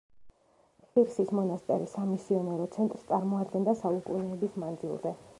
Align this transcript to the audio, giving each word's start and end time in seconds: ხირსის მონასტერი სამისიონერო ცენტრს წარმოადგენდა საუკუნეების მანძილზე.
ხირსის 0.93 1.33
მონასტერი 1.39 1.89
სამისიონერო 1.91 2.65
ცენტრს 2.75 3.03
წარმოადგენდა 3.11 3.75
საუკუნეების 3.83 4.57
მანძილზე. 4.65 5.13